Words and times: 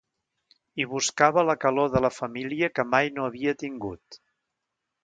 I 0.83 0.87
buscava 0.93 1.43
la 1.51 1.55
calor 1.65 1.91
de 1.97 2.01
la 2.07 2.11
família 2.17 2.71
que 2.79 2.87
mai 2.95 3.13
no 3.19 3.29
havia 3.31 3.57
tingut. 3.65 4.23